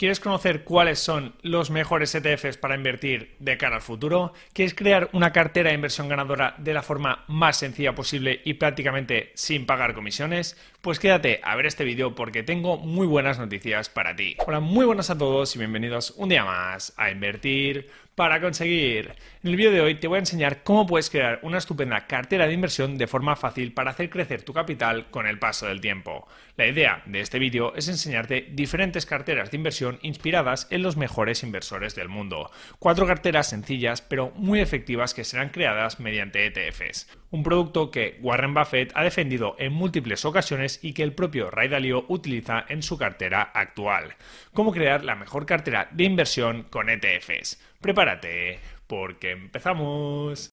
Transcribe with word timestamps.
¿Quieres 0.00 0.18
conocer 0.18 0.64
cuáles 0.64 0.98
son 0.98 1.34
los 1.42 1.68
mejores 1.68 2.14
ETFs 2.14 2.56
para 2.56 2.74
invertir 2.74 3.36
de 3.38 3.58
cara 3.58 3.76
al 3.76 3.82
futuro? 3.82 4.32
¿Quieres 4.54 4.72
crear 4.72 5.10
una 5.12 5.30
cartera 5.30 5.68
de 5.68 5.74
inversión 5.74 6.08
ganadora 6.08 6.54
de 6.56 6.72
la 6.72 6.80
forma 6.80 7.26
más 7.28 7.58
sencilla 7.58 7.94
posible 7.94 8.40
y 8.46 8.54
prácticamente 8.54 9.30
sin 9.34 9.66
pagar 9.66 9.92
comisiones? 9.92 10.56
Pues 10.80 10.98
quédate 10.98 11.42
a 11.44 11.54
ver 11.54 11.66
este 11.66 11.84
vídeo 11.84 12.14
porque 12.14 12.42
tengo 12.42 12.78
muy 12.78 13.06
buenas 13.06 13.38
noticias 13.38 13.90
para 13.90 14.16
ti. 14.16 14.36
Hola, 14.38 14.60
muy 14.60 14.86
buenas 14.86 15.10
a 15.10 15.18
todos 15.18 15.54
y 15.54 15.58
bienvenidos 15.58 16.14
un 16.16 16.30
día 16.30 16.46
más 16.46 16.94
a 16.96 17.10
Invertir 17.10 17.90
para 18.14 18.40
conseguir. 18.40 19.14
En 19.42 19.50
el 19.50 19.56
vídeo 19.56 19.70
de 19.70 19.80
hoy 19.80 19.94
te 19.94 20.08
voy 20.08 20.16
a 20.16 20.20
enseñar 20.20 20.62
cómo 20.62 20.86
puedes 20.86 21.10
crear 21.10 21.40
una 21.42 21.58
estupenda 21.58 22.06
cartera 22.06 22.46
de 22.46 22.52
inversión 22.52 22.98
de 22.98 23.06
forma 23.06 23.36
fácil 23.36 23.72
para 23.72 23.90
hacer 23.92 24.10
crecer 24.10 24.42
tu 24.42 24.52
capital 24.52 25.10
con 25.10 25.26
el 25.26 25.38
paso 25.38 25.66
del 25.66 25.80
tiempo. 25.80 26.28
La 26.56 26.66
idea 26.66 27.02
de 27.06 27.20
este 27.20 27.38
vídeo 27.38 27.74
es 27.76 27.88
enseñarte 27.88 28.48
diferentes 28.52 29.06
carteras 29.06 29.50
de 29.50 29.56
inversión 29.56 29.98
inspiradas 30.02 30.66
en 30.70 30.82
los 30.82 30.96
mejores 30.96 31.42
inversores 31.42 31.94
del 31.94 32.08
mundo. 32.08 32.50
Cuatro 32.78 33.06
carteras 33.06 33.48
sencillas 33.48 34.02
pero 34.02 34.32
muy 34.36 34.60
efectivas 34.60 35.14
que 35.14 35.24
serán 35.24 35.48
creadas 35.48 36.00
mediante 36.00 36.46
ETFs. 36.46 37.08
Un 37.32 37.44
producto 37.44 37.92
que 37.92 38.18
Warren 38.22 38.54
Buffett 38.54 38.90
ha 38.96 39.04
defendido 39.04 39.54
en 39.58 39.72
múltiples 39.72 40.24
ocasiones 40.24 40.80
y 40.82 40.94
que 40.94 41.04
el 41.04 41.12
propio 41.12 41.48
Ray 41.48 41.68
Dalio 41.68 42.04
utiliza 42.08 42.64
en 42.68 42.82
su 42.82 42.98
cartera 42.98 43.52
actual. 43.54 44.16
Cómo 44.52 44.72
crear 44.72 45.04
la 45.04 45.14
mejor 45.14 45.46
cartera 45.46 45.88
de 45.92 46.04
inversión 46.04 46.64
con 46.64 46.90
ETFs. 46.90 47.60
Prepárate, 47.80 48.58
porque 48.88 49.30
empezamos. 49.30 50.50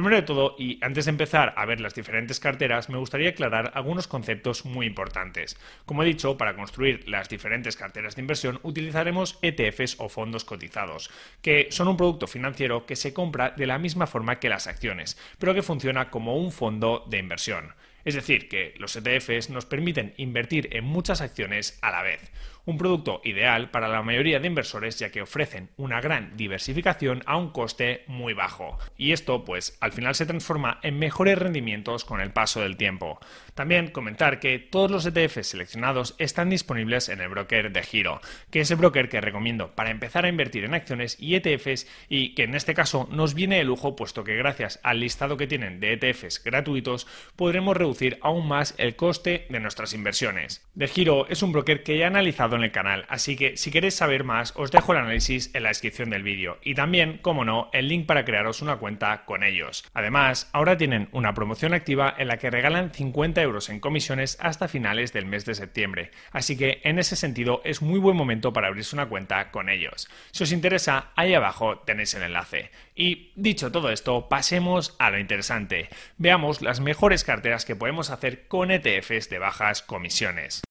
Primero 0.00 0.16
de 0.16 0.22
todo, 0.22 0.56
y 0.58 0.78
antes 0.80 1.04
de 1.04 1.10
empezar 1.10 1.52
a 1.58 1.66
ver 1.66 1.78
las 1.78 1.94
diferentes 1.94 2.40
carteras, 2.40 2.88
me 2.88 2.96
gustaría 2.96 3.28
aclarar 3.28 3.72
algunos 3.74 4.08
conceptos 4.08 4.64
muy 4.64 4.86
importantes. 4.86 5.58
Como 5.84 6.02
he 6.02 6.06
dicho, 6.06 6.38
para 6.38 6.56
construir 6.56 7.06
las 7.06 7.28
diferentes 7.28 7.76
carteras 7.76 8.16
de 8.16 8.22
inversión 8.22 8.60
utilizaremos 8.62 9.38
ETFs 9.42 9.96
o 9.98 10.08
fondos 10.08 10.46
cotizados, 10.46 11.10
que 11.42 11.68
son 11.70 11.86
un 11.86 11.98
producto 11.98 12.26
financiero 12.26 12.86
que 12.86 12.96
se 12.96 13.12
compra 13.12 13.50
de 13.50 13.66
la 13.66 13.78
misma 13.78 14.06
forma 14.06 14.40
que 14.40 14.48
las 14.48 14.68
acciones, 14.68 15.18
pero 15.38 15.52
que 15.52 15.60
funciona 15.60 16.08
como 16.08 16.34
un 16.34 16.50
fondo 16.50 17.04
de 17.06 17.18
inversión. 17.18 17.74
Es 18.06 18.14
decir, 18.14 18.48
que 18.48 18.72
los 18.78 18.96
ETFs 18.96 19.50
nos 19.50 19.66
permiten 19.66 20.14
invertir 20.16 20.74
en 20.74 20.86
muchas 20.86 21.20
acciones 21.20 21.78
a 21.82 21.90
la 21.90 22.00
vez 22.00 22.30
un 22.64 22.78
producto 22.78 23.20
ideal 23.24 23.70
para 23.70 23.88
la 23.88 24.02
mayoría 24.02 24.40
de 24.40 24.46
inversores 24.46 24.98
ya 24.98 25.10
que 25.10 25.22
ofrecen 25.22 25.70
una 25.76 26.00
gran 26.00 26.36
diversificación 26.36 27.22
a 27.26 27.36
un 27.36 27.50
coste 27.50 28.04
muy 28.06 28.34
bajo. 28.34 28.78
Y 28.96 29.12
esto 29.12 29.44
pues 29.44 29.76
al 29.80 29.92
final 29.92 30.14
se 30.14 30.26
transforma 30.26 30.78
en 30.82 30.98
mejores 30.98 31.38
rendimientos 31.38 32.04
con 32.04 32.20
el 32.20 32.32
paso 32.32 32.60
del 32.60 32.76
tiempo. 32.76 33.20
También 33.54 33.90
comentar 33.90 34.40
que 34.40 34.58
todos 34.58 34.90
los 34.90 35.06
ETFs 35.06 35.48
seleccionados 35.48 36.14
están 36.18 36.50
disponibles 36.50 37.08
en 37.08 37.20
el 37.20 37.28
broker 37.28 37.72
de 37.72 37.82
Giro, 37.82 38.20
que 38.50 38.60
es 38.60 38.70
el 38.70 38.76
broker 38.76 39.08
que 39.08 39.20
recomiendo 39.20 39.74
para 39.74 39.90
empezar 39.90 40.24
a 40.24 40.28
invertir 40.28 40.64
en 40.64 40.74
acciones 40.74 41.16
y 41.18 41.34
ETFs 41.34 41.86
y 42.08 42.34
que 42.34 42.44
en 42.44 42.54
este 42.54 42.74
caso 42.74 43.08
nos 43.10 43.34
viene 43.34 43.56
de 43.56 43.64
lujo 43.64 43.96
puesto 43.96 44.24
que 44.24 44.36
gracias 44.36 44.80
al 44.82 45.00
listado 45.00 45.36
que 45.36 45.46
tienen 45.46 45.80
de 45.80 45.92
ETFs 45.92 46.42
gratuitos 46.42 47.06
podremos 47.36 47.76
reducir 47.76 48.18
aún 48.22 48.48
más 48.48 48.74
el 48.78 48.96
coste 48.96 49.46
de 49.50 49.60
nuestras 49.60 49.92
inversiones. 49.94 50.68
De 50.74 50.88
Giro 50.88 51.26
es 51.28 51.42
un 51.42 51.52
broker 51.52 51.82
que 51.82 51.98
ya 51.98 52.04
ha 52.04 52.08
analizado 52.08 52.49
en 52.56 52.64
el 52.64 52.72
canal, 52.72 53.06
así 53.08 53.36
que 53.36 53.56
si 53.56 53.70
queréis 53.70 53.94
saber 53.94 54.24
más 54.24 54.52
os 54.56 54.70
dejo 54.70 54.92
el 54.92 54.98
análisis 54.98 55.54
en 55.54 55.62
la 55.62 55.68
descripción 55.70 56.10
del 56.10 56.22
vídeo 56.22 56.58
y 56.62 56.74
también, 56.74 57.18
como 57.18 57.44
no, 57.44 57.70
el 57.72 57.88
link 57.88 58.06
para 58.06 58.24
crearos 58.24 58.62
una 58.62 58.76
cuenta 58.76 59.24
con 59.24 59.42
ellos. 59.42 59.84
Además, 59.94 60.48
ahora 60.52 60.76
tienen 60.76 61.08
una 61.12 61.34
promoción 61.34 61.74
activa 61.74 62.14
en 62.16 62.28
la 62.28 62.38
que 62.38 62.50
regalan 62.50 62.92
50 62.92 63.42
euros 63.42 63.68
en 63.68 63.80
comisiones 63.80 64.38
hasta 64.40 64.68
finales 64.68 65.12
del 65.12 65.26
mes 65.26 65.44
de 65.44 65.54
septiembre, 65.54 66.10
así 66.32 66.56
que 66.56 66.80
en 66.84 66.98
ese 66.98 67.16
sentido 67.16 67.60
es 67.64 67.82
muy 67.82 67.98
buen 67.98 68.16
momento 68.16 68.52
para 68.52 68.68
abrirse 68.68 68.96
una 68.96 69.08
cuenta 69.08 69.50
con 69.50 69.68
ellos. 69.68 70.08
Si 70.30 70.44
os 70.44 70.52
interesa, 70.52 71.10
ahí 71.16 71.34
abajo 71.34 71.78
tenéis 71.80 72.14
el 72.14 72.22
enlace. 72.22 72.70
Y 72.94 73.32
dicho 73.34 73.72
todo 73.72 73.90
esto, 73.90 74.28
pasemos 74.28 74.96
a 74.98 75.10
lo 75.10 75.18
interesante. 75.18 75.88
Veamos 76.18 76.62
las 76.62 76.80
mejores 76.80 77.24
carteras 77.24 77.64
que 77.64 77.76
podemos 77.76 78.10
hacer 78.10 78.46
con 78.46 78.70
ETFs 78.70 79.30
de 79.30 79.38
bajas 79.38 79.82
comisiones. 79.82 80.62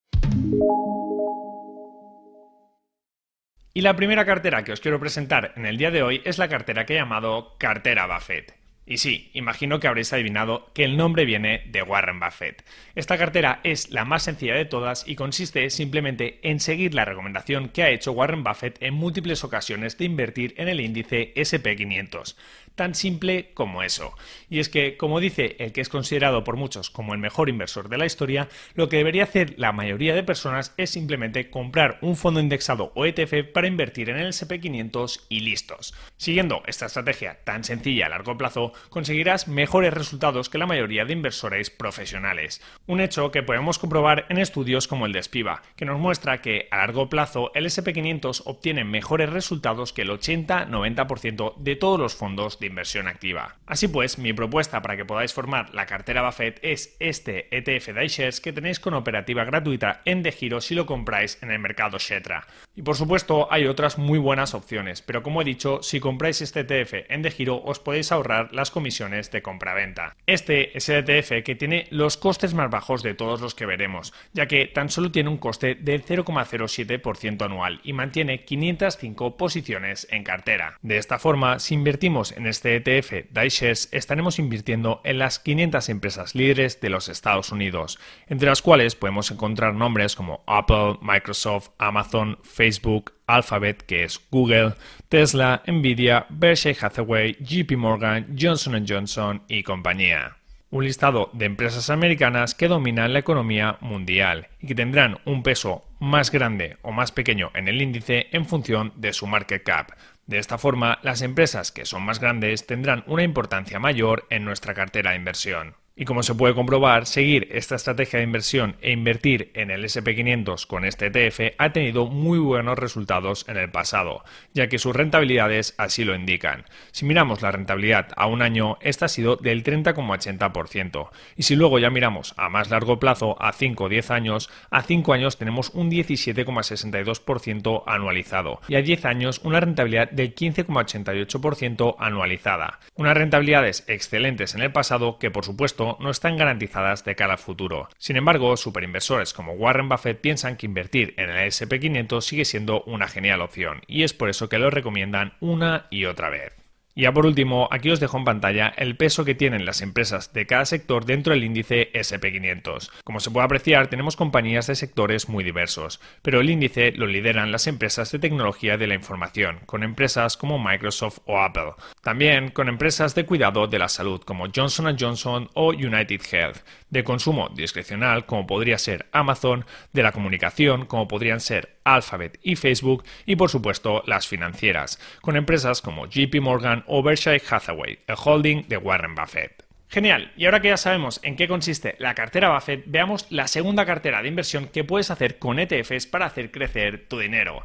Y 3.74 3.82
la 3.82 3.96
primera 3.96 4.26
cartera 4.26 4.64
que 4.64 4.72
os 4.72 4.80
quiero 4.80 5.00
presentar 5.00 5.54
en 5.56 5.66
el 5.66 5.78
día 5.78 5.92
de 5.92 6.02
hoy 6.02 6.22
es 6.26 6.40
la 6.40 6.50
cartera 6.50 6.86
que 6.86 6.96
he 6.96 6.98
llamado 6.98 7.56
Cartera 7.60 8.08
Buffett. 8.08 8.60
Y 8.88 8.98
sí, 8.98 9.30
imagino 9.36 9.80
que 9.80 9.88
habréis 9.88 10.12
adivinado 10.12 10.72
que 10.74 10.84
el 10.84 10.98
nombre 10.98 11.24
viene 11.24 11.62
de 11.68 11.84
Warren 11.84 12.20
Buffett. 12.20 12.66
Esta 12.96 13.20
cartera 13.20 13.60
es 13.64 13.92
la 13.92 14.04
más 14.04 14.24
sencilla 14.24 14.56
de 14.56 14.66
todas 14.66 15.08
y 15.08 15.16
consiste 15.16 15.70
simplemente 15.70 16.40
en 16.42 16.60
seguir 16.60 16.96
la 16.96 17.06
recomendación 17.06 17.70
que 17.70 17.84
ha 17.84 17.92
hecho 17.92 18.14
Warren 18.14 18.44
Buffett 18.44 18.82
en 18.82 18.96
múltiples 18.96 19.44
ocasiones 19.44 20.00
de 20.00 20.06
invertir 20.06 20.56
en 20.58 20.70
el 20.70 20.82
índice 20.82 21.32
SP500 21.36 22.36
tan 22.76 22.96
simple 22.96 23.52
como 23.54 23.84
eso. 23.84 24.14
Y 24.50 24.60
es 24.60 24.70
que, 24.70 24.98
como 24.98 25.20
dice 25.20 25.56
el 25.60 25.72
que 25.72 25.82
es 25.82 25.90
considerado 25.90 26.44
por 26.44 26.56
muchos 26.56 26.90
como 26.90 27.14
el 27.14 27.20
mejor 27.20 27.50
inversor 27.50 27.90
de 27.90 27.98
la 27.98 28.06
historia, 28.06 28.50
lo 28.74 28.90
que 28.90 28.98
debería 28.98 29.24
hacer 29.24 29.54
la 29.58 29.72
mayoría 29.72 30.16
de 30.16 30.24
personas 30.24 30.74
es 30.78 30.90
simplemente 30.90 31.50
comprar 31.50 32.00
un 32.02 32.16
fondo 32.16 32.40
indexado 32.40 32.92
o 32.96 33.06
ETF 33.06 33.52
para 33.54 33.68
invertir 33.68 34.10
en 34.10 34.18
el 34.18 34.30
SP500 34.34 35.22
y 35.30 35.42
listos. 35.42 35.94
Siguiendo 36.18 36.64
esta 36.68 36.88
estrategia 36.88 37.40
tan 37.44 37.64
sencilla 37.64 38.08
a 38.08 38.10
largo 38.10 38.38
plazo, 38.38 38.74
conseguirás 38.90 39.48
mejores 39.48 39.94
resultados 39.94 40.50
que 40.50 40.58
la 40.58 40.66
mayoría 40.66 41.06
de 41.06 41.14
inversores 41.14 41.70
profesionales. 41.70 42.62
Un 42.88 43.02
hecho 43.02 43.32
que 43.32 43.44
podemos 43.44 43.80
comprobar 43.80 44.26
en 44.30 44.38
estudios 44.38 44.88
como 44.88 45.06
el 45.06 45.14
de 45.14 45.24
Spiva, 45.24 45.62
que 45.76 45.86
nos 45.86 46.00
muestra 46.00 46.42
que 46.42 46.68
a 46.72 46.78
largo 46.78 47.10
plazo 47.10 47.52
el 47.56 47.66
SP500 47.66 48.44
obtiene 48.46 48.84
mejores 48.84 49.30
resultados 49.30 49.94
que 49.94 50.04
el 50.04 50.10
80-90% 50.10 51.56
de 51.58 51.76
todos 51.76 52.00
los 52.00 52.16
fondos 52.16 52.59
de 52.60 52.68
inversión 52.68 53.08
activa. 53.08 53.56
Así 53.66 53.88
pues, 53.88 54.18
mi 54.18 54.34
propuesta 54.34 54.82
para 54.82 54.98
que 54.98 55.06
podáis 55.06 55.34
formar 55.34 55.74
la 55.74 55.86
cartera 55.86 56.26
Buffett 56.26 56.60
es 56.62 56.96
este 57.00 57.48
ETF 57.56 57.88
de 57.88 58.10
que 58.42 58.54
tenéis 58.54 58.80
con 58.80 58.94
operativa 58.94 59.46
gratuita 59.46 60.02
en 60.06 60.24
De 60.24 60.32
Giro 60.32 60.62
si 60.62 60.76
lo 60.76 60.86
compráis 60.86 61.38
en 61.42 61.52
el 61.52 61.60
mercado 61.60 61.98
Shetra. 61.98 62.48
Y 62.76 62.82
por 62.82 62.96
supuesto, 62.96 63.48
hay 63.52 63.66
otras 63.66 63.98
muy 63.98 64.20
buenas 64.20 64.54
opciones, 64.54 65.02
pero 65.02 65.24
como 65.24 65.42
he 65.42 65.46
dicho, 65.46 65.82
si 65.84 66.00
compráis 66.00 66.42
este 66.42 66.62
ETF 66.62 67.10
en 67.10 67.22
De 67.22 67.32
Giro 67.32 67.62
os 67.64 67.80
podéis 67.80 68.12
ahorrar 68.12 68.54
las 68.54 68.72
comisiones 68.72 69.32
de 69.32 69.42
compra-venta. 69.42 70.16
Este 70.26 70.78
es 70.78 70.90
el 70.90 71.08
ETF 71.08 71.44
que 71.44 71.56
tiene 71.56 71.88
los 71.92 72.18
costes 72.18 72.54
más 72.54 72.70
bajos 72.70 73.04
de 73.04 73.14
todos 73.14 73.42
los 73.42 73.56
que 73.56 73.66
veremos, 73.66 74.14
ya 74.34 74.48
que 74.48 74.66
tan 74.66 74.90
solo 74.90 75.12
tiene 75.12 75.30
un 75.30 75.38
coste 75.38 75.76
del 75.76 76.04
0,07% 76.04 77.44
anual 77.44 77.80
y 77.84 77.94
mantiene 77.94 78.44
505 78.44 79.38
posiciones 79.38 80.08
en 80.10 80.24
cartera. 80.24 80.78
De 80.82 80.98
esta 80.98 81.20
forma, 81.20 81.60
si 81.60 81.76
invertimos 81.76 82.32
en 82.32 82.48
este 82.50 82.76
ETF 82.76 83.32
DiShares 83.32 83.90
estaremos 83.92 84.40
invirtiendo 84.40 85.02
en 85.04 85.20
las 85.20 85.40
500 85.40 85.90
empresas 85.90 86.36
líderes 86.36 86.82
de 86.82 86.90
los 86.90 87.08
Estados 87.08 87.52
Unidos, 87.52 88.00
entre 88.28 88.50
las 88.50 88.62
cuales 88.62 88.96
podemos 88.96 89.32
encontrar 89.32 89.74
nombres 89.74 90.16
como 90.16 90.44
Apple, 90.48 90.98
Microsoft, 91.02 91.70
Amazon, 91.78 92.38
Facebook, 92.44 93.14
Alphabet, 93.28 93.84
que 93.84 94.04
es 94.04 94.20
Google, 94.32 94.74
Tesla, 95.08 95.64
Nvidia, 95.68 96.26
Berkshire 96.30 96.78
Hathaway, 96.82 97.38
JP 97.40 97.78
Morgan, 97.78 98.36
Johnson 98.38 98.86
Johnson 98.88 99.44
y 99.48 99.64
compañía 99.64 100.39
un 100.72 100.84
listado 100.84 101.30
de 101.34 101.46
empresas 101.46 101.90
americanas 101.90 102.54
que 102.54 102.68
dominan 102.68 103.14
la 103.14 103.20
economía 103.20 103.78
mundial 103.82 104.50
y 104.60 104.68
que 104.68 104.76
tendrán 104.76 105.18
un 105.26 105.44
peso 105.44 105.84
más 106.00 106.32
grande 106.32 106.78
o 106.82 106.92
más 106.92 107.12
pequeño 107.12 107.52
en 107.56 107.68
el 107.68 107.82
índice 107.82 108.28
en 108.32 108.46
función 108.46 108.94
de 108.96 109.14
su 109.14 109.28
market 109.28 109.64
cap. 109.64 109.92
De 110.28 110.38
esta 110.38 110.58
forma, 110.58 111.00
las 111.02 111.22
empresas 111.24 111.72
que 111.72 111.86
son 111.86 112.04
más 112.04 112.20
grandes 112.20 112.68
tendrán 112.68 113.04
una 113.08 113.24
importancia 113.24 113.80
mayor 113.80 114.28
en 114.30 114.46
nuestra 114.46 114.76
cartera 114.76 115.12
de 115.12 115.18
inversión. 115.18 115.76
Y 116.02 116.06
como 116.06 116.24
se 116.24 116.34
puede 116.34 116.56
comprobar, 116.56 117.06
seguir 117.06 117.50
esta 117.52 117.76
estrategia 117.76 118.20
de 118.20 118.24
inversión 118.24 118.78
e 118.80 118.94
invertir 118.94 119.52
en 119.54 119.70
el 119.70 119.84
SP500 119.84 120.66
con 120.66 120.86
este 120.86 121.08
ETF 121.08 121.56
ha 121.58 121.74
tenido 121.74 122.06
muy 122.06 122.40
buenos 122.40 122.80
resultados 122.80 123.46
en 123.50 123.58
el 123.58 123.70
pasado, 123.70 124.24
ya 124.54 124.70
que 124.70 124.80
sus 124.80 124.96
rentabilidades 124.96 125.76
así 125.78 126.06
lo 126.06 126.16
indican. 126.16 126.64
Si 126.94 127.04
miramos 127.04 127.42
la 127.42 127.52
rentabilidad 127.52 128.14
a 128.16 128.28
un 128.28 128.42
año, 128.42 128.78
esta 128.80 129.08
ha 129.08 129.10
sido 129.10 129.36
del 129.36 129.62
30,80%. 129.62 131.10
Y 131.36 131.44
si 131.44 131.58
luego 131.58 131.80
ya 131.80 131.90
miramos 131.90 132.34
a 132.38 132.48
más 132.48 132.70
largo 132.70 132.98
plazo, 132.98 133.36
a 133.44 133.52
5 133.52 133.84
o 133.84 133.90
10 133.90 134.12
años, 134.12 134.50
a 134.72 134.84
5 134.84 135.12
años 135.12 135.38
tenemos 135.38 135.70
un 135.72 135.92
17,62% 135.92 137.84
anualizado 137.86 138.62
y 138.70 138.76
a 138.76 138.82
10 138.82 139.04
años 139.04 139.42
una 139.44 139.60
rentabilidad 139.60 140.10
del 140.12 140.34
15,88% 140.34 141.96
anualizada. 142.00 142.80
Unas 142.96 143.18
rentabilidades 143.18 143.84
excelentes 143.88 144.56
en 144.56 144.62
el 144.62 144.72
pasado 144.72 145.20
que 145.20 145.30
por 145.30 145.44
supuesto 145.44 145.89
no 146.00 146.10
están 146.10 146.38
garantizadas 146.38 147.04
de 147.04 147.16
cara 147.16 147.34
al 147.34 147.40
futuro. 147.40 147.90
Sin 147.98 148.18
embargo, 148.18 148.56
superinversores 148.58 149.34
como 149.34 149.54
Warren 149.54 149.90
Buffett 149.90 150.22
piensan 150.22 150.58
que 150.58 150.66
invertir 150.66 151.14
en 151.18 151.30
el 151.30 151.48
SP500 151.48 152.22
sigue 152.22 152.46
siendo 152.46 152.84
una 152.84 153.08
genial 153.08 153.42
opción 153.42 153.82
y 153.88 154.04
es 154.04 154.14
por 154.14 154.30
eso 154.30 154.50
que 154.50 154.60
lo 154.60 154.70
recomiendan 154.70 155.34
una 155.40 155.88
y 155.90 156.06
otra 156.06 156.30
vez. 156.30 156.59
Y 157.00 157.04
ya 157.04 157.14
por 157.14 157.26
último, 157.26 157.70
aquí 157.72 157.90
os 157.92 158.02
dejo 158.02 158.18
en 158.18 158.26
pantalla 158.26 158.74
el 158.76 158.98
peso 158.98 159.24
que 159.24 159.34
tienen 159.34 159.64
las 159.64 159.80
empresas 159.80 160.34
de 160.34 160.46
cada 160.46 160.66
sector 160.66 161.06
dentro 161.06 161.32
del 161.32 161.46
índice 161.46 161.94
SP500. 161.94 162.92
Como 163.06 163.22
se 163.22 163.32
puede 163.32 163.46
apreciar, 163.46 163.88
tenemos 163.88 164.18
compañías 164.18 164.68
de 164.68 164.76
sectores 164.76 165.30
muy 165.30 165.46
diversos, 165.46 166.02
pero 166.22 166.42
el 166.42 166.50
índice 166.50 166.92
lo 166.92 167.08
lideran 167.08 167.54
las 167.54 167.68
empresas 167.68 168.12
de 168.12 168.20
tecnología 168.20 168.76
de 168.76 168.88
la 168.88 168.96
información, 168.96 169.62
con 169.66 169.84
empresas 169.84 170.36
como 170.36 170.60
Microsoft 170.60 171.20
o 171.26 171.40
Apple. 171.40 171.72
También 172.02 172.50
con 172.50 172.68
empresas 172.68 173.16
de 173.16 173.26
cuidado 173.26 173.68
de 173.68 173.80
la 173.80 173.88
salud 173.88 174.20
como 174.20 174.48
Johnson 174.54 174.98
Johnson 175.00 175.50
o 175.54 175.70
United 175.70 176.20
Health, 176.30 176.58
de 176.90 177.04
consumo 177.04 177.50
discrecional 177.50 178.26
como 178.26 178.48
podría 178.48 178.78
ser 178.78 179.08
Amazon, 179.12 179.66
de 179.94 180.04
la 180.04 180.12
comunicación 180.12 180.86
como 180.86 181.08
podrían 181.08 181.40
ser 181.40 181.78
Alphabet 181.84 182.40
y 182.42 182.56
Facebook 182.56 183.04
y 183.26 183.36
por 183.36 183.50
supuesto 183.50 184.04
las 184.06 184.28
financieras, 184.28 185.00
con 185.22 185.36
empresas 185.36 185.82
como 185.82 186.08
JP 186.08 186.42
Morgan 186.42 186.84
o 186.88 187.04
Berkshire 187.04 187.42
Hathaway, 187.50 188.00
el 188.08 188.16
holding 188.24 188.68
de 188.68 188.78
Warren 188.78 189.16
Buffett. 189.16 189.64
Genial, 189.88 190.32
y 190.38 190.46
ahora 190.46 190.62
que 190.62 190.68
ya 190.68 190.78
sabemos 190.78 191.20
en 191.24 191.36
qué 191.36 191.48
consiste 191.48 191.96
la 191.98 192.14
cartera 192.14 192.54
Buffett, 192.54 192.84
veamos 192.86 193.26
la 193.32 193.48
segunda 193.48 193.88
cartera 193.88 194.22
de 194.22 194.28
inversión 194.28 194.68
que 194.68 194.84
puedes 194.84 195.10
hacer 195.10 195.40
con 195.40 195.58
ETFs 195.58 196.06
para 196.06 196.28
hacer 196.28 196.52
crecer 196.52 197.08
tu 197.08 197.18
dinero. 197.18 197.64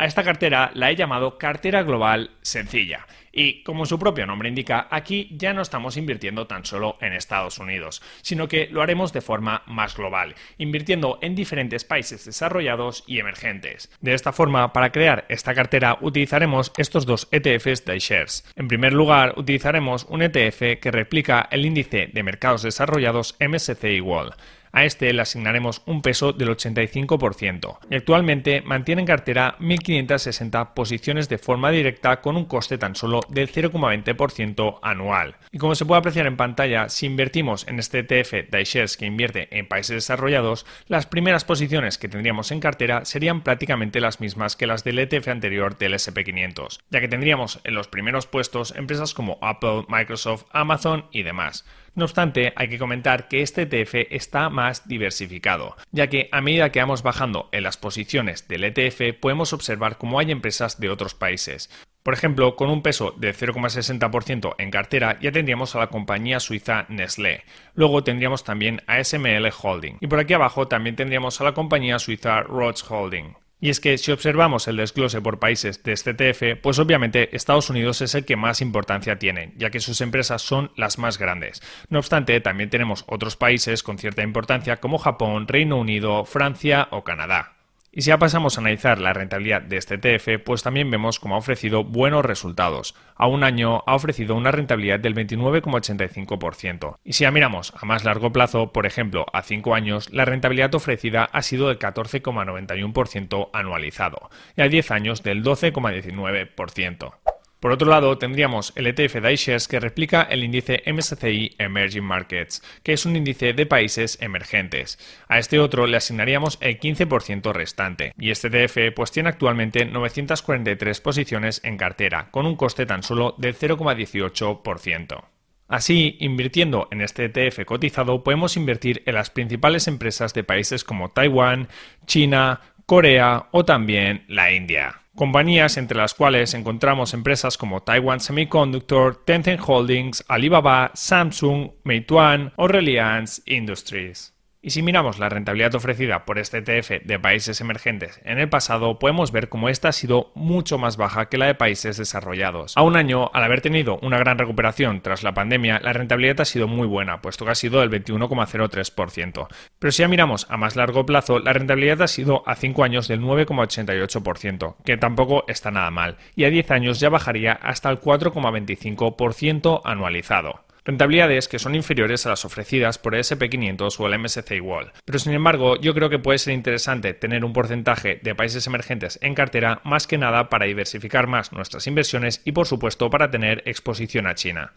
A 0.00 0.06
esta 0.06 0.24
cartera 0.24 0.70
la 0.72 0.90
he 0.90 0.96
llamado 0.96 1.36
cartera 1.36 1.82
global 1.82 2.30
sencilla. 2.40 3.06
Y 3.32 3.62
como 3.64 3.84
su 3.84 3.98
propio 3.98 4.24
nombre 4.24 4.48
indica, 4.48 4.88
aquí 4.90 5.28
ya 5.30 5.52
no 5.52 5.60
estamos 5.60 5.98
invirtiendo 5.98 6.46
tan 6.46 6.64
solo 6.64 6.96
en 7.02 7.12
Estados 7.12 7.58
Unidos, 7.58 8.00
sino 8.22 8.48
que 8.48 8.66
lo 8.70 8.80
haremos 8.80 9.12
de 9.12 9.20
forma 9.20 9.62
más 9.66 9.94
global, 9.94 10.36
invirtiendo 10.56 11.18
en 11.20 11.34
diferentes 11.34 11.84
países 11.84 12.24
desarrollados 12.24 13.04
y 13.06 13.18
emergentes. 13.18 13.90
De 14.00 14.14
esta 14.14 14.32
forma, 14.32 14.72
para 14.72 14.90
crear 14.90 15.26
esta 15.28 15.52
cartera 15.54 15.98
utilizaremos 16.00 16.72
estos 16.78 17.04
dos 17.04 17.28
ETFs 17.30 17.84
de 17.84 17.96
iShares. 17.96 18.50
En 18.56 18.68
primer 18.68 18.94
lugar, 18.94 19.34
utilizaremos 19.36 20.06
un 20.08 20.22
ETF 20.22 20.80
que 20.80 20.90
replica 20.90 21.46
el 21.50 21.66
índice 21.66 22.08
de 22.10 22.22
mercados 22.22 22.62
desarrollados 22.62 23.36
MSCI 23.38 24.00
World. 24.00 24.32
A 24.72 24.84
este 24.84 25.12
le 25.12 25.22
asignaremos 25.22 25.82
un 25.86 26.00
peso 26.00 26.32
del 26.32 26.48
85% 26.50 27.78
y 27.90 27.94
actualmente 27.96 28.62
mantiene 28.62 29.02
en 29.02 29.06
cartera 29.06 29.56
1.560 29.58 30.74
posiciones 30.74 31.28
de 31.28 31.38
forma 31.38 31.70
directa 31.70 32.20
con 32.20 32.36
un 32.36 32.44
coste 32.44 32.78
tan 32.78 32.94
solo 32.94 33.20
del 33.28 33.50
0,20% 33.50 34.78
anual. 34.82 35.36
Y 35.50 35.58
como 35.58 35.74
se 35.74 35.84
puede 35.84 35.98
apreciar 35.98 36.26
en 36.26 36.36
pantalla, 36.36 36.88
si 36.88 37.06
invertimos 37.06 37.66
en 37.66 37.80
este 37.80 38.00
ETF 38.00 38.54
iShares 38.54 38.96
que 38.96 39.06
invierte 39.06 39.48
en 39.58 39.66
países 39.66 39.96
desarrollados, 39.96 40.66
las 40.86 41.06
primeras 41.06 41.44
posiciones 41.44 41.98
que 41.98 42.08
tendríamos 42.08 42.52
en 42.52 42.60
cartera 42.60 43.04
serían 43.04 43.42
prácticamente 43.42 44.00
las 44.00 44.20
mismas 44.20 44.54
que 44.54 44.66
las 44.66 44.84
del 44.84 45.00
ETF 45.00 45.28
anterior 45.28 45.78
del 45.78 45.94
SP500, 45.94 46.78
ya 46.90 47.00
que 47.00 47.08
tendríamos 47.08 47.60
en 47.64 47.74
los 47.74 47.88
primeros 47.88 48.26
puestos 48.26 48.74
empresas 48.76 49.14
como 49.14 49.38
Apple, 49.42 49.84
Microsoft, 49.88 50.44
Amazon 50.52 51.06
y 51.10 51.22
demás. 51.22 51.64
No 51.94 52.04
obstante, 52.04 52.52
hay 52.56 52.68
que 52.68 52.78
comentar 52.78 53.28
que 53.28 53.42
este 53.42 53.62
ETF 53.62 54.06
está 54.10 54.48
más 54.48 54.86
diversificado, 54.86 55.76
ya 55.90 56.08
que 56.08 56.28
a 56.32 56.40
medida 56.40 56.70
que 56.70 56.80
vamos 56.80 57.02
bajando 57.02 57.48
en 57.52 57.64
las 57.64 57.76
posiciones 57.76 58.46
del 58.48 58.64
ETF 58.64 59.18
podemos 59.20 59.52
observar 59.52 59.98
cómo 59.98 60.18
hay 60.18 60.30
empresas 60.30 60.78
de 60.78 60.88
otros 60.88 61.14
países. 61.14 61.70
Por 62.02 62.14
ejemplo, 62.14 62.56
con 62.56 62.70
un 62.70 62.82
peso 62.82 63.14
de 63.18 63.34
0,60% 63.34 64.54
en 64.56 64.70
cartera 64.70 65.18
ya 65.20 65.32
tendríamos 65.32 65.74
a 65.74 65.80
la 65.80 65.88
compañía 65.88 66.40
suiza 66.40 66.86
Nestlé. 66.88 67.44
Luego 67.74 68.04
tendríamos 68.04 68.42
también 68.42 68.82
a 68.86 69.02
SML 69.04 69.50
Holding. 69.62 69.98
Y 70.00 70.06
por 70.06 70.18
aquí 70.18 70.32
abajo 70.32 70.66
también 70.66 70.96
tendríamos 70.96 71.40
a 71.40 71.44
la 71.44 71.52
compañía 71.52 71.98
suiza 71.98 72.40
Roche 72.42 72.84
Holding. 72.88 73.34
Y 73.60 73.68
es 73.68 73.80
que 73.80 73.98
si 73.98 74.10
observamos 74.10 74.68
el 74.68 74.78
desglose 74.78 75.20
por 75.20 75.38
países 75.38 75.82
de 75.82 75.92
este 75.92 76.14
TF, 76.14 76.60
pues 76.62 76.78
obviamente 76.78 77.36
Estados 77.36 77.68
Unidos 77.68 78.00
es 78.00 78.14
el 78.14 78.24
que 78.24 78.36
más 78.36 78.62
importancia 78.62 79.18
tiene, 79.18 79.52
ya 79.56 79.70
que 79.70 79.80
sus 79.80 80.00
empresas 80.00 80.40
son 80.40 80.72
las 80.76 80.98
más 80.98 81.18
grandes. 81.18 81.62
No 81.90 81.98
obstante, 81.98 82.40
también 82.40 82.70
tenemos 82.70 83.04
otros 83.06 83.36
países 83.36 83.82
con 83.82 83.98
cierta 83.98 84.22
importancia 84.22 84.78
como 84.78 84.98
Japón, 84.98 85.46
Reino 85.46 85.76
Unido, 85.76 86.24
Francia 86.24 86.88
o 86.90 87.04
Canadá. 87.04 87.59
Y 87.92 88.02
si 88.02 88.08
ya 88.08 88.18
pasamos 88.18 88.56
a 88.56 88.60
analizar 88.60 89.00
la 89.00 89.12
rentabilidad 89.12 89.62
de 89.62 89.76
este 89.76 89.96
ETF, 89.96 90.44
pues 90.44 90.62
también 90.62 90.90
vemos 90.92 91.18
cómo 91.18 91.34
ha 91.34 91.38
ofrecido 91.38 91.82
buenos 91.82 92.24
resultados. 92.24 92.94
A 93.16 93.26
un 93.26 93.42
año 93.42 93.82
ha 93.84 93.96
ofrecido 93.96 94.36
una 94.36 94.52
rentabilidad 94.52 95.00
del 95.00 95.16
29,85%. 95.16 96.98
Y 97.02 97.14
si 97.14 97.24
ya 97.24 97.32
miramos 97.32 97.72
a 97.76 97.84
más 97.86 98.04
largo 98.04 98.32
plazo, 98.32 98.72
por 98.72 98.86
ejemplo, 98.86 99.26
a 99.32 99.42
5 99.42 99.74
años, 99.74 100.08
la 100.12 100.24
rentabilidad 100.24 100.72
ofrecida 100.76 101.24
ha 101.24 101.42
sido 101.42 101.66
del 101.66 101.80
14,91% 101.80 103.50
anualizado 103.52 104.30
y 104.56 104.62
a 104.62 104.68
10 104.68 104.90
años 104.92 105.24
del 105.24 105.42
12,19%. 105.42 107.12
Por 107.60 107.72
otro 107.72 107.90
lado, 107.90 108.16
tendríamos 108.16 108.72
el 108.74 108.86
ETF 108.86 109.16
de 109.16 109.32
iShares 109.34 109.68
que 109.68 109.80
replica 109.80 110.22
el 110.22 110.42
índice 110.42 110.82
MSCI 110.86 111.56
Emerging 111.58 112.02
Markets, 112.02 112.62
que 112.82 112.94
es 112.94 113.04
un 113.04 113.16
índice 113.16 113.52
de 113.52 113.66
países 113.66 114.16
emergentes. 114.22 114.98
A 115.28 115.38
este 115.38 115.60
otro 115.60 115.86
le 115.86 115.98
asignaríamos 115.98 116.56
el 116.62 116.80
15% 116.80 117.52
restante, 117.52 118.14
y 118.18 118.30
este 118.30 118.48
ETF 118.48 118.94
pues 118.96 119.12
tiene 119.12 119.28
actualmente 119.28 119.84
943 119.84 121.00
posiciones 121.02 121.60
en 121.62 121.76
cartera, 121.76 122.28
con 122.30 122.46
un 122.46 122.56
coste 122.56 122.86
tan 122.86 123.02
solo 123.02 123.34
del 123.36 123.54
0,18%. 123.54 125.24
Así, 125.70 126.16
invirtiendo 126.18 126.88
en 126.90 127.00
este 127.00 127.26
ETF 127.26 127.64
cotizado, 127.64 128.24
podemos 128.24 128.56
invertir 128.56 129.04
en 129.06 129.14
las 129.14 129.30
principales 129.30 129.86
empresas 129.86 130.34
de 130.34 130.42
países 130.42 130.82
como 130.82 131.12
Taiwán, 131.12 131.68
China, 132.06 132.60
Corea 132.90 133.46
o 133.52 133.64
también 133.64 134.24
la 134.26 134.50
India. 134.50 135.02
Compañías 135.14 135.76
entre 135.76 135.96
las 135.96 136.12
cuales 136.12 136.54
encontramos 136.54 137.14
empresas 137.14 137.56
como 137.56 137.84
Taiwan 137.84 138.18
Semiconductor, 138.18 139.24
Tencent 139.24 139.60
Holdings, 139.64 140.24
Alibaba, 140.26 140.90
Samsung, 140.94 141.70
Meituan 141.84 142.52
o 142.56 142.66
Reliance 142.66 143.42
Industries. 143.46 144.34
Y 144.62 144.70
si 144.70 144.82
miramos 144.82 145.18
la 145.18 145.30
rentabilidad 145.30 145.74
ofrecida 145.74 146.26
por 146.26 146.38
este 146.38 146.58
ETF 146.58 147.02
de 147.06 147.18
países 147.18 147.62
emergentes 147.62 148.20
en 148.24 148.38
el 148.38 148.50
pasado, 148.50 148.98
podemos 148.98 149.32
ver 149.32 149.48
cómo 149.48 149.70
esta 149.70 149.88
ha 149.88 149.92
sido 149.92 150.32
mucho 150.34 150.76
más 150.76 150.98
baja 150.98 151.30
que 151.30 151.38
la 151.38 151.46
de 151.46 151.54
países 151.54 151.96
desarrollados. 151.96 152.76
A 152.76 152.82
un 152.82 152.94
año, 152.94 153.30
al 153.32 153.42
haber 153.42 153.62
tenido 153.62 153.98
una 154.02 154.18
gran 154.18 154.36
recuperación 154.36 155.00
tras 155.00 155.22
la 155.22 155.32
pandemia, 155.32 155.80
la 155.82 155.94
rentabilidad 155.94 156.42
ha 156.42 156.44
sido 156.44 156.68
muy 156.68 156.86
buena, 156.86 157.22
puesto 157.22 157.46
que 157.46 157.52
ha 157.52 157.54
sido 157.54 157.80
del 157.80 157.88
21,03%. 157.88 159.48
Pero 159.78 159.92
si 159.92 160.02
ya 160.02 160.08
miramos 160.08 160.46
a 160.50 160.58
más 160.58 160.76
largo 160.76 161.06
plazo, 161.06 161.38
la 161.38 161.54
rentabilidad 161.54 162.02
ha 162.02 162.08
sido 162.08 162.42
a 162.46 162.54
5 162.54 162.84
años 162.84 163.08
del 163.08 163.22
9,88%, 163.22 164.76
que 164.84 164.98
tampoco 164.98 165.44
está 165.48 165.70
nada 165.70 165.90
mal, 165.90 166.18
y 166.36 166.44
a 166.44 166.50
10 166.50 166.70
años 166.70 167.00
ya 167.00 167.08
bajaría 167.08 167.52
hasta 167.52 167.88
el 167.88 167.98
4,25% 167.98 169.80
anualizado 169.84 170.66
rentabilidades 170.84 171.48
que 171.48 171.58
son 171.58 171.74
inferiores 171.74 172.26
a 172.26 172.30
las 172.30 172.44
ofrecidas 172.44 172.98
por 172.98 173.14
el 173.14 173.22
SP500 173.22 173.98
o 173.98 174.06
el 174.06 174.18
MSCI 174.18 174.60
World. 174.60 174.92
Pero 175.04 175.18
sin 175.18 175.32
embargo, 175.32 175.80
yo 175.80 175.94
creo 175.94 176.10
que 176.10 176.18
puede 176.18 176.38
ser 176.38 176.54
interesante 176.54 177.14
tener 177.14 177.44
un 177.44 177.52
porcentaje 177.52 178.20
de 178.22 178.34
países 178.34 178.66
emergentes 178.66 179.18
en 179.22 179.34
cartera 179.34 179.80
más 179.84 180.06
que 180.06 180.18
nada 180.18 180.48
para 180.48 180.66
diversificar 180.66 181.26
más 181.26 181.52
nuestras 181.52 181.86
inversiones 181.86 182.42
y 182.44 182.52
por 182.52 182.66
supuesto 182.66 183.10
para 183.10 183.30
tener 183.30 183.62
exposición 183.66 184.26
a 184.26 184.34
China. 184.34 184.72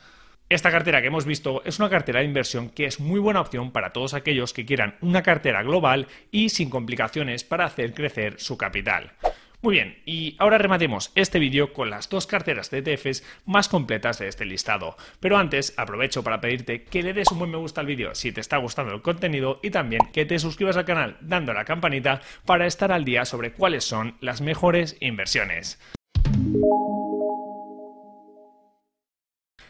Esta 0.50 0.72
cartera 0.72 1.02
que 1.02 1.08
hemos 1.08 1.26
visto 1.26 1.64
es 1.66 1.80
una 1.80 1.90
cartera 1.90 2.20
de 2.20 2.26
inversión 2.26 2.70
que 2.70 2.86
es 2.86 3.00
muy 3.00 3.20
buena 3.20 3.42
opción 3.42 3.72
para 3.72 3.94
todos 3.94 4.14
aquellos 4.14 4.54
que 4.54 4.66
quieran 4.66 4.96
una 5.02 5.24
cartera 5.24 5.64
global 5.64 6.08
y 6.32 6.50
sin 6.50 6.70
complicaciones 6.70 7.44
para 7.44 7.66
hacer 7.66 7.94
crecer 7.94 8.40
su 8.40 8.58
capital. 8.58 9.14
Muy 9.64 9.76
bien, 9.76 9.98
y 10.06 10.36
ahora 10.40 10.58
rematemos 10.58 11.14
este 11.16 11.40
vídeo 11.40 11.72
con 11.72 11.90
las 11.90 12.10
dos 12.10 12.28
carteras 12.28 12.70
de 12.70 12.80
ETFs 12.80 13.24
más 13.46 13.70
completas 13.70 14.20
de 14.20 14.28
este 14.28 14.44
listado. 14.44 14.98
Pero 15.22 15.38
antes 15.38 15.74
aprovecho 15.78 16.22
para 16.22 16.42
pedirte 16.42 16.84
que 16.84 17.02
le 17.02 17.14
des 17.14 17.32
un 17.32 17.40
buen 17.40 17.50
me 17.50 17.56
gusta 17.56 17.80
al 17.80 17.88
vídeo 17.88 18.14
si 18.14 18.34
te 18.34 18.42
está 18.42 18.58
gustando 18.58 18.94
el 18.94 19.02
contenido 19.02 19.62
y 19.64 19.70
también 19.70 20.02
que 20.12 20.26
te 20.26 20.38
suscribas 20.38 20.76
al 20.76 20.84
canal 20.84 21.16
dando 21.22 21.54
la 21.54 21.64
campanita 21.64 22.20
para 22.46 22.68
estar 22.68 22.92
al 22.92 23.06
día 23.06 23.24
sobre 23.24 23.54
cuáles 23.54 23.86
son 23.86 24.18
las 24.20 24.42
mejores 24.42 24.98
inversiones. 25.00 25.80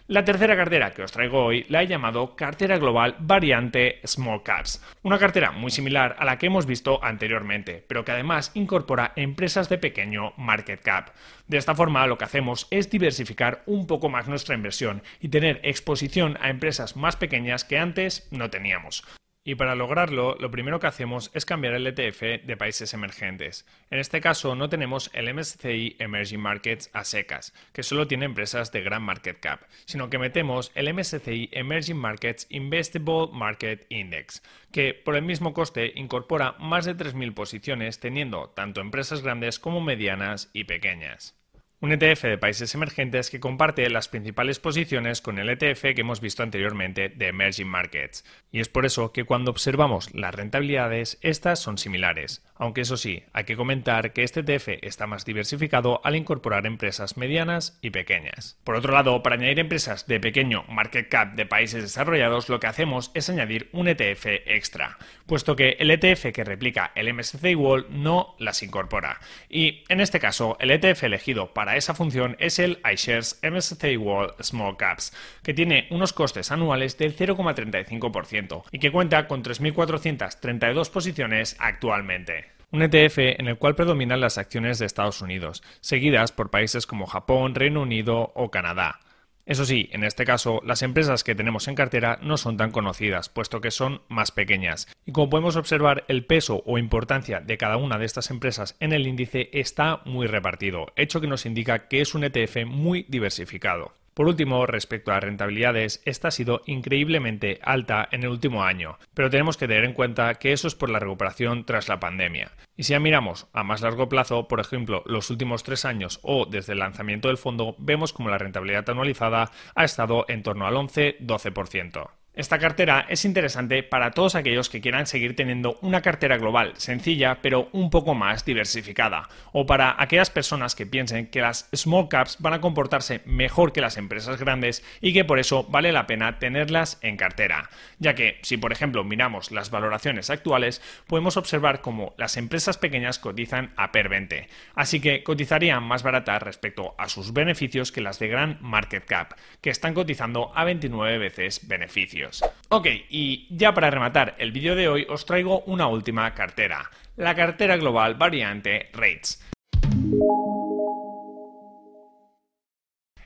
La 0.07 0.25
tercera 0.25 0.57
cartera 0.57 0.91
que 0.91 1.01
os 1.01 1.13
traigo 1.13 1.45
hoy 1.45 1.65
la 1.69 1.81
he 1.81 1.87
llamado 1.87 2.35
cartera 2.35 2.77
global 2.77 3.15
variante 3.19 4.01
Small 4.05 4.43
Caps, 4.43 4.83
una 5.01 5.17
cartera 5.17 5.51
muy 5.51 5.71
similar 5.71 6.17
a 6.19 6.25
la 6.25 6.37
que 6.37 6.47
hemos 6.47 6.65
visto 6.65 7.01
anteriormente, 7.01 7.85
pero 7.87 8.03
que 8.03 8.11
además 8.11 8.51
incorpora 8.53 9.13
empresas 9.15 9.69
de 9.69 9.77
pequeño 9.77 10.33
market 10.35 10.81
cap. 10.81 11.11
De 11.47 11.55
esta 11.57 11.73
forma 11.73 12.05
lo 12.05 12.17
que 12.17 12.25
hacemos 12.25 12.67
es 12.69 12.89
diversificar 12.89 13.63
un 13.65 13.87
poco 13.87 14.09
más 14.09 14.27
nuestra 14.27 14.55
inversión 14.55 15.03
y 15.21 15.29
tener 15.29 15.61
exposición 15.63 16.37
a 16.41 16.49
empresas 16.49 16.97
más 16.97 17.15
pequeñas 17.15 17.63
que 17.63 17.77
antes 17.77 18.27
no 18.29 18.49
teníamos. 18.49 19.05
Y 19.45 19.55
para 19.55 19.75
lograrlo, 19.75 20.37
lo 20.39 20.51
primero 20.51 20.79
que 20.79 20.87
hacemos 20.87 21.29
es 21.33 21.45
cambiar 21.45 21.73
el 21.73 21.85
ETF 21.85 22.45
de 22.45 22.55
países 22.57 22.93
emergentes. 22.93 23.65
En 23.89 23.99
este 23.99 24.21
caso, 24.21 24.55
no 24.55 24.69
tenemos 24.69 25.11
el 25.13 25.33
MSCI 25.33 25.97
Emerging 25.99 26.39
Markets 26.39 26.89
a 26.93 27.03
secas, 27.03 27.53
que 27.73 27.83
solo 27.83 28.07
tiene 28.07 28.23
empresas 28.23 28.71
de 28.71 28.81
gran 28.81 29.03
market 29.03 29.41
cap, 29.41 29.63
sino 29.83 30.09
que 30.09 30.17
metemos 30.17 30.71
el 30.75 30.93
MSCI 30.93 31.49
Emerging 31.51 31.97
Markets 31.97 32.47
Investable 32.51 33.27
Market 33.33 33.85
Index, 33.89 34.41
que 34.71 34.93
por 34.93 35.17
el 35.17 35.23
mismo 35.23 35.53
coste 35.53 35.91
incorpora 35.95 36.53
más 36.59 36.85
de 36.85 36.95
3.000 36.95 37.33
posiciones 37.33 37.99
teniendo 37.99 38.49
tanto 38.51 38.79
empresas 38.79 39.23
grandes 39.23 39.59
como 39.59 39.81
medianas 39.81 40.51
y 40.53 40.63
pequeñas 40.63 41.35
un 41.83 41.91
ETF 41.91 42.23
de 42.23 42.37
países 42.37 42.73
emergentes 42.75 43.29
que 43.29 43.41
comparte 43.41 43.89
las 43.89 44.07
principales 44.07 44.57
posiciones 44.57 45.19
con 45.19 45.37
el 45.37 45.49
ETF 45.49 45.81
que 45.93 45.99
hemos 45.99 46.21
visto 46.21 46.41
anteriormente 46.41 47.09
de 47.09 47.27
Emerging 47.27 47.67
Markets. 47.67 48.23
Y 48.53 48.61
es 48.61 48.69
por 48.69 48.85
eso 48.85 49.11
que 49.11 49.25
cuando 49.25 49.51
observamos 49.51 50.13
las 50.15 50.33
rentabilidades, 50.33 51.17
estas 51.21 51.59
son 51.59 51.77
similares. 51.77 52.41
Aunque 52.55 52.81
eso 52.81 52.95
sí, 52.95 53.23
hay 53.33 53.43
que 53.43 53.57
comentar 53.57 54.13
que 54.13 54.23
este 54.23 54.39
ETF 54.39 54.79
está 54.81 55.07
más 55.07 55.25
diversificado 55.25 55.99
al 56.05 56.15
incorporar 56.15 56.65
empresas 56.65 57.17
medianas 57.17 57.77
y 57.81 57.89
pequeñas. 57.89 58.57
Por 58.63 58.75
otro 58.75 58.93
lado, 58.93 59.21
para 59.21 59.35
añadir 59.35 59.59
empresas 59.59 60.07
de 60.07 60.21
pequeño 60.21 60.63
market 60.69 61.09
cap 61.09 61.33
de 61.33 61.45
países 61.45 61.81
desarrollados, 61.81 62.47
lo 62.47 62.61
que 62.61 62.67
hacemos 62.67 63.11
es 63.13 63.29
añadir 63.29 63.67
un 63.73 63.89
ETF 63.89 64.27
extra, 64.45 64.97
puesto 65.25 65.57
que 65.57 65.75
el 65.79 65.91
ETF 65.91 66.31
que 66.31 66.45
replica 66.45 66.93
el 66.95 67.13
MSCI 67.13 67.55
World 67.55 67.89
no 67.89 68.35
las 68.39 68.63
incorpora. 68.63 69.19
Y 69.49 69.83
en 69.89 69.99
este 69.99 70.21
caso, 70.21 70.55
el 70.61 70.71
ETF 70.71 71.03
elegido 71.03 71.53
para 71.53 71.72
esa 71.77 71.93
función 71.93 72.35
es 72.39 72.59
el 72.59 72.79
iShares 72.91 73.39
MSCI 73.43 73.97
World 73.97 74.41
Small 74.41 74.77
Caps, 74.77 75.13
que 75.43 75.53
tiene 75.53 75.87
unos 75.91 76.13
costes 76.13 76.51
anuales 76.51 76.97
del 76.97 77.15
0,35% 77.15 78.63
y 78.71 78.79
que 78.79 78.91
cuenta 78.91 79.27
con 79.27 79.43
3.432 79.43 80.89
posiciones 80.89 81.55
actualmente. 81.59 82.45
Un 82.71 82.81
ETF 82.81 83.19
en 83.39 83.47
el 83.47 83.57
cual 83.57 83.75
predominan 83.75 84.19
las 84.19 84.39
acciones 84.39 84.79
de 84.79 84.87
Estados 84.87 85.21
Unidos, 85.21 85.61
seguidas 85.79 86.31
por 86.31 86.49
países 86.49 86.87
como 86.87 87.05
Japón, 87.05 87.53
Reino 87.53 87.81
Unido 87.81 88.31
o 88.33 88.49
Canadá. 88.49 88.99
Eso 89.45 89.65
sí, 89.65 89.89
en 89.91 90.05
este 90.05 90.23
caso, 90.23 90.61
las 90.63 90.83
empresas 90.83 91.23
que 91.25 91.35
tenemos 91.35 91.67
en 91.67 91.75
cartera 91.75 92.17
no 92.21 92.37
son 92.37 92.55
tan 92.55 92.71
conocidas, 92.71 93.27
puesto 93.27 93.59
que 93.59 93.71
son 93.71 94.01
más 94.07 94.31
pequeñas. 94.31 94.87
Y 95.05 95.11
como 95.11 95.29
podemos 95.29 95.57
observar, 95.57 96.05
el 96.07 96.25
peso 96.25 96.63
o 96.65 96.77
importancia 96.77 97.41
de 97.41 97.57
cada 97.57 97.75
una 97.75 97.97
de 97.97 98.05
estas 98.05 98.31
empresas 98.31 98.77
en 98.79 98.93
el 98.93 99.05
índice 99.05 99.49
está 99.51 100.01
muy 100.05 100.27
repartido, 100.27 100.93
hecho 100.95 101.19
que 101.19 101.27
nos 101.27 101.45
indica 101.45 101.89
que 101.89 101.99
es 101.99 102.15
un 102.15 102.23
ETF 102.23 102.65
muy 102.65 103.05
diversificado. 103.09 103.93
Por 104.13 104.27
último, 104.27 104.65
respecto 104.65 105.11
a 105.11 105.19
rentabilidades, 105.19 106.01
esta 106.05 106.27
ha 106.27 106.31
sido 106.31 106.61
increíblemente 106.65 107.59
alta 107.63 108.07
en 108.11 108.23
el 108.23 108.29
último 108.29 108.63
año, 108.63 108.97
pero 109.13 109.29
tenemos 109.29 109.57
que 109.57 109.67
tener 109.67 109.85
en 109.85 109.93
cuenta 109.93 110.35
que 110.35 110.53
eso 110.53 110.67
es 110.67 110.75
por 110.75 110.89
la 110.89 110.99
recuperación 110.99 111.65
tras 111.65 111.87
la 111.87 111.99
pandemia. 111.99 112.51
Y 112.75 112.83
si 112.83 112.91
ya 112.91 112.99
miramos 112.99 113.47
a 113.53 113.63
más 113.63 113.81
largo 113.81 114.09
plazo, 114.09 114.47
por 114.47 114.59
ejemplo, 114.59 115.03
los 115.05 115.29
últimos 115.29 115.63
tres 115.63 115.85
años 115.85 116.19
o 116.21 116.45
desde 116.45 116.73
el 116.73 116.79
lanzamiento 116.79 117.27
del 117.27 117.37
fondo, 117.37 117.75
vemos 117.79 118.13
como 118.13 118.29
la 118.29 118.37
rentabilidad 118.37 118.89
anualizada 118.89 119.51
ha 119.75 119.83
estado 119.83 120.25
en 120.27 120.43
torno 120.43 120.67
al 120.67 120.75
11-12%. 120.75 122.22
Esta 122.35 122.57
cartera 122.57 123.05
es 123.09 123.25
interesante 123.25 123.83
para 123.83 124.09
todos 124.09 124.33
aquellos 124.33 124.67
que 124.67 124.81
quieran 124.81 125.05
seguir 125.05 125.35
teniendo 125.35 125.77
una 125.81 126.01
cartera 126.01 126.35
global 126.37 126.73
sencilla 126.77 127.43
pero 127.43 127.69
un 127.73 127.91
poco 127.91 128.15
más 128.15 128.43
diversificada, 128.43 129.29
o 129.51 129.67
para 129.67 129.95
aquellas 130.01 130.31
personas 130.31 130.73
que 130.73 130.87
piensen 130.87 131.27
que 131.27 131.41
las 131.41 131.69
small 131.75 132.09
caps 132.09 132.37
van 132.39 132.53
a 132.53 132.59
comportarse 132.59 133.21
mejor 133.25 133.71
que 133.71 133.81
las 133.81 133.97
empresas 133.97 134.39
grandes 134.39 134.83
y 134.99 135.13
que 135.13 135.25
por 135.25 135.37
eso 135.37 135.65
vale 135.65 135.91
la 135.91 136.07
pena 136.07 136.39
tenerlas 136.39 136.97
en 137.03 137.17
cartera, 137.17 137.69
ya 137.99 138.15
que 138.15 138.39
si 138.41 138.57
por 138.57 138.71
ejemplo 138.71 139.03
miramos 139.03 139.51
las 139.51 139.69
valoraciones 139.69 140.31
actuales 140.31 140.81
podemos 141.05 141.37
observar 141.37 141.81
cómo 141.81 142.15
las 142.17 142.35
empresas 142.37 142.79
pequeñas 142.79 143.19
cotizan 143.19 143.73
a 143.75 143.91
per 143.91 144.09
20, 144.09 144.49
así 144.73 144.99
que 144.99 145.21
cotizarían 145.21 145.83
más 145.83 146.01
baratas 146.01 146.41
respecto 146.41 146.95
a 146.97 147.09
sus 147.09 147.31
beneficios 147.31 147.91
que 147.91 148.01
las 148.01 148.17
de 148.17 148.27
gran 148.27 148.57
market 148.59 149.05
cap, 149.05 149.35
que 149.61 149.69
están 149.69 149.93
cotizando 149.93 150.51
a 150.55 150.63
29 150.63 151.19
veces 151.19 151.67
beneficios. 151.67 152.22
Ok, 152.69 152.87
y 153.09 153.47
ya 153.49 153.73
para 153.73 153.91
rematar 153.91 154.35
el 154.37 154.51
vídeo 154.51 154.75
de 154.75 154.87
hoy 154.87 155.05
os 155.09 155.25
traigo 155.25 155.61
una 155.61 155.87
última 155.87 156.33
cartera, 156.33 156.89
la 157.15 157.35
cartera 157.35 157.77
global 157.77 158.15
variante 158.15 158.89
REITs. 158.93 159.43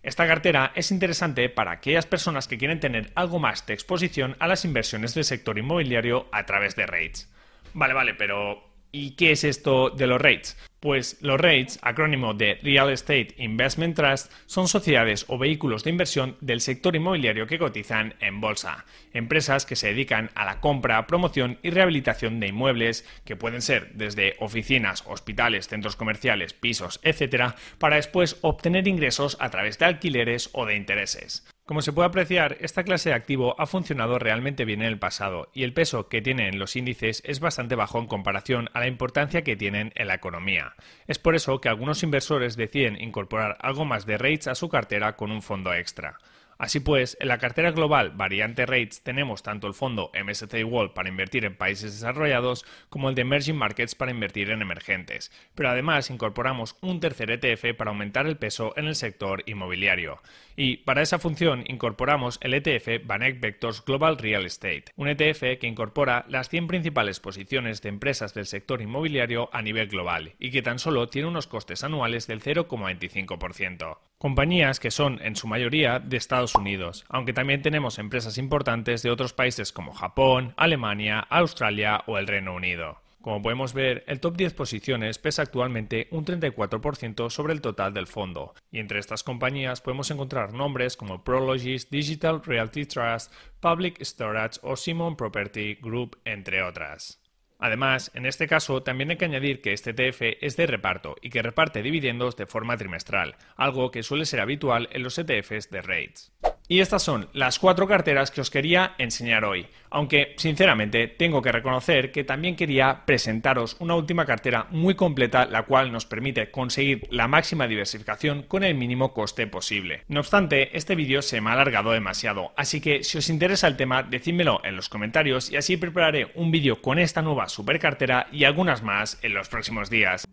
Esta 0.04 0.26
cartera 0.26 0.72
es 0.74 0.92
interesante 0.92 1.50
para 1.50 1.72
aquellas 1.72 2.06
personas 2.06 2.48
que 2.48 2.58
quieren 2.58 2.80
tener 2.80 3.12
algo 3.16 3.40
más 3.40 3.66
de 3.66 3.74
exposición 3.74 4.38
a 4.40 4.48
las 4.48 4.64
inversiones 4.64 5.14
del 5.14 5.26
sector 5.26 5.58
inmobiliario 5.58 6.28
a 6.32 6.46
través 6.46 6.76
de 6.78 6.86
REITs. 6.86 7.30
Vale, 7.74 7.94
vale, 7.94 8.14
pero 8.14 8.64
¿y 8.92 9.18
qué 9.18 9.32
es 9.32 9.44
esto 9.44 9.90
de 9.90 10.08
los 10.08 10.22
REITs? 10.22 10.58
Pues 10.80 11.18
los 11.22 11.42
REITs, 11.42 11.80
acrónimo 11.82 12.36
de 12.36 12.60
Real 12.62 12.92
Estate 12.92 13.34
Investment 13.38 13.96
Trust, 13.96 14.32
son 14.46 14.68
sociedades 14.68 15.26
o 15.28 15.40
vehículos 15.40 15.84
de 15.84 15.90
inversión 15.90 16.38
del 16.40 16.62
sector 16.62 16.96
inmobiliario 16.96 17.48
que 17.48 17.58
cotizan 17.58 18.14
en 18.20 18.40
bolsa. 18.42 18.86
Empresas 19.12 19.66
que 19.66 19.76
se 19.76 19.88
dedican 19.88 20.30
a 20.36 20.46
la 20.46 20.60
compra, 20.60 21.08
promoción 21.08 21.58
y 21.64 21.72
rehabilitación 21.72 22.40
de 22.40 22.50
inmuebles, 22.50 23.08
que 23.26 23.36
pueden 23.36 23.64
ser 23.64 23.92
desde 23.94 24.36
oficinas, 24.40 25.04
hospitales, 25.08 25.68
centros 25.68 25.96
comerciales, 25.96 26.54
pisos, 26.54 27.00
etc., 27.02 27.56
para 27.80 27.96
después 27.96 28.38
obtener 28.42 28.88
ingresos 28.88 29.36
a 29.40 29.50
través 29.50 29.80
de 29.80 29.86
alquileres 29.86 30.52
o 30.54 30.68
de 30.68 30.76
intereses. 30.76 31.44
Como 31.68 31.82
se 31.82 31.92
puede 31.92 32.08
apreciar, 32.08 32.56
esta 32.62 32.86
clase 32.86 33.10
de 33.10 33.16
activo 33.16 33.54
ha 33.60 33.66
funcionado 33.66 34.20
realmente 34.20 34.64
bien 34.64 34.82
en 34.82 34.88
el 34.88 35.00
pasado 35.00 35.50
y 35.54 35.64
el 35.64 35.74
peso 35.74 36.08
que 36.08 36.22
tiene 36.22 36.48
en 36.48 36.60
los 36.60 36.78
índices 36.78 37.22
es 37.26 37.42
bastante 37.42 37.76
bajo 37.76 38.00
en 38.00 38.08
comparación 38.08 38.70
a 38.72 38.80
la 38.80 38.88
importancia 38.88 39.42
que 39.42 39.58
tienen 39.58 39.92
en 39.96 40.08
la 40.08 40.14
economía. 40.14 40.76
Es 41.08 41.20
por 41.20 41.36
eso 41.36 41.60
que 41.60 41.68
algunos 41.68 42.04
inversores 42.04 42.56
deciden 42.56 42.96
incorporar 43.02 43.58
algo 43.60 43.84
más 43.84 44.06
de 44.06 44.18
rates 44.18 44.48
a 44.48 44.56
su 44.56 44.70
cartera 44.70 45.18
con 45.18 45.30
un 45.30 45.42
fondo 45.42 45.74
extra. 45.74 46.20
Así 46.58 46.80
pues, 46.80 47.18
en 47.20 47.28
la 47.28 47.38
cartera 47.38 47.72
global 47.72 48.12
variante 48.12 48.66
Rates 48.66 49.04
tenemos 49.04 49.44
tanto 49.44 49.68
el 49.68 49.74
fondo 49.74 50.12
MSCI 50.14 50.64
World 50.64 50.94
para 50.94 51.10
invertir 51.10 51.46
en 51.46 51.56
países 51.56 51.94
desarrollados 51.94 52.66
como 52.90 53.10
el 53.10 53.16
de 53.16 53.22
Emerging 53.22 53.56
Markets 53.56 53.96
para 53.96 54.12
invertir 54.12 54.50
en 54.50 54.62
emergentes, 54.62 55.32
pero 55.54 55.70
además 55.70 56.10
incorporamos 56.10 56.76
un 56.82 57.00
tercer 57.00 57.32
ETF 57.32 57.76
para 57.78 57.92
aumentar 57.92 58.26
el 58.26 58.38
peso 58.38 58.74
en 58.76 58.86
el 58.86 58.96
sector 58.96 59.44
inmobiliario. 59.46 60.22
Y 60.56 60.78
para 60.78 61.04
esa 61.04 61.20
función 61.20 61.64
incorporamos 61.68 62.40
el 62.42 62.56
ETF 62.56 63.06
Banek 63.06 63.40
Vectors 63.40 63.86
Global 63.86 64.18
Real 64.18 64.46
Estate, 64.46 64.86
un 64.96 65.08
ETF 65.08 65.60
que 65.60 65.68
incorpora 65.68 66.26
las 66.28 66.50
100 66.50 66.68
principales 66.68 67.20
posiciones 67.20 67.82
de 67.82 67.90
empresas 67.90 68.34
del 68.34 68.48
sector 68.48 68.82
inmobiliario 68.82 69.50
a 69.54 69.62
nivel 69.62 69.88
global 69.88 70.34
y 70.40 70.50
que 70.50 70.64
tan 70.64 70.80
solo 70.80 71.10
tiene 71.10 71.28
unos 71.28 71.46
costes 71.46 71.84
anuales 71.84 72.26
del 72.26 72.42
0,25%. 72.42 73.98
Compañías 74.20 74.80
que 74.80 74.90
son 74.90 75.20
en 75.22 75.36
su 75.36 75.48
mayoría 75.48 76.00
de 76.00 76.18
Estados 76.18 76.56
Unidos, 76.56 77.06
aunque 77.08 77.34
también 77.34 77.62
tenemos 77.62 78.00
empresas 78.00 78.40
importantes 78.40 79.04
de 79.04 79.12
otros 79.12 79.34
países 79.34 79.72
como 79.72 79.94
Japón, 79.94 80.56
Alemania, 80.58 81.20
Australia 81.20 82.02
o 82.08 82.18
el 82.18 82.26
Reino 82.26 82.56
Unido. 82.56 83.00
Como 83.22 83.44
podemos 83.44 83.74
ver, 83.74 84.04
el 84.08 84.20
top 84.20 84.36
10 84.36 84.56
posiciones 84.56 85.20
pesa 85.20 85.44
actualmente 85.44 86.08
un 86.10 86.26
34% 86.26 87.30
sobre 87.30 87.54
el 87.54 87.62
total 87.62 87.94
del 87.94 88.08
fondo, 88.08 88.56
y 88.72 88.80
entre 88.80 88.98
estas 88.98 89.22
compañías 89.22 89.82
podemos 89.82 90.10
encontrar 90.10 90.52
nombres 90.52 90.98
como 90.98 91.24
Prologis, 91.24 91.92
Digital 91.92 92.42
Realty 92.44 92.86
Trust, 92.88 93.32
Public 93.60 94.02
Storage 94.02 94.60
o 94.64 94.76
Simon 94.76 95.16
Property 95.16 95.76
Group, 95.76 96.18
entre 96.26 96.64
otras. 96.64 97.22
Además, 97.60 98.12
en 98.14 98.26
este 98.26 98.48
caso 98.48 98.84
también 98.84 99.10
hay 99.10 99.18
que 99.18 99.26
añadir 99.26 99.62
que 99.62 99.74
este 99.74 99.92
ETF 99.92 100.38
es 100.42 100.58
de 100.58 100.68
reparto 100.68 101.16
y 101.22 101.30
que 101.30 101.42
reparte 101.42 101.82
dividendos 101.82 102.36
de 102.36 102.46
forma 102.46 102.78
trimestral, 102.78 103.36
algo 103.56 103.92
que 103.92 104.04
suele 104.04 104.26
ser 104.26 104.40
habitual 104.40 104.90
en 104.92 105.04
los 105.04 105.18
ETFs 105.18 105.70
de 105.70 105.82
REITs. 105.82 106.32
Y 106.70 106.82
estas 106.82 107.02
son 107.02 107.30
las 107.32 107.60
cuatro 107.60 107.88
carteras 107.88 108.30
que 108.30 108.42
os 108.42 108.52
quería 108.52 108.94
enseñar 108.98 109.46
hoy, 109.46 109.68
aunque 109.90 110.34
sinceramente 110.38 111.08
tengo 111.08 111.42
que 111.42 111.54
reconocer 111.54 112.12
que 112.12 112.26
también 112.26 112.58
quería 112.58 113.06
presentaros 113.06 113.78
una 113.80 113.96
última 113.96 114.26
cartera 114.26 114.68
muy 114.72 114.96
completa 114.96 115.46
la 115.46 115.64
cual 115.64 115.94
nos 115.94 116.06
permite 116.06 116.52
conseguir 116.52 117.08
la 117.10 117.30
máxima 117.30 117.68
diversificación 117.68 118.44
con 118.44 118.66
el 118.66 118.76
mínimo 118.76 119.14
coste 119.14 119.48
posible. 119.48 120.04
No 120.10 120.20
obstante, 120.20 120.76
este 120.78 120.96
vídeo 120.96 121.22
se 121.22 121.40
me 121.40 121.52
ha 121.52 121.54
alargado 121.54 121.92
demasiado, 121.92 122.52
así 122.58 122.82
que 122.82 123.02
si 123.04 123.18
os 123.18 123.30
interesa 123.30 123.68
el 123.68 123.78
tema 123.78 124.04
decídmelo 124.04 124.60
en 124.66 124.76
los 124.76 124.90
comentarios 124.90 125.50
y 125.50 125.56
así 125.56 125.78
prepararé 125.78 126.32
un 126.36 126.52
vídeo 126.52 126.82
con 126.82 127.00
esta 127.00 127.22
nueva 127.22 127.48
super 127.48 127.80
cartera 127.80 128.28
y 128.34 128.44
algunas 128.44 128.84
más 128.84 129.20
en 129.22 129.34
los 129.34 129.48
próximos 129.48 129.90
días. 129.90 130.28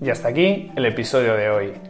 Y 0.00 0.08
hasta 0.08 0.28
aquí 0.28 0.70
el 0.76 0.86
episodio 0.86 1.34
de 1.34 1.50
hoy. 1.50 1.89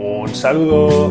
Un 0.00 0.32
saludo. 0.32 1.10